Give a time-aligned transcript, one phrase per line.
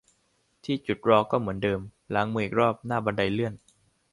[0.63, 1.79] ที่จุดรอก็เหมือนเดิม
[2.15, 3.53] ล้างมืออีกรอบหน้าบันไดเลื่อน